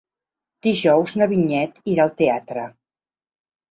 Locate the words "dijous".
0.67-1.15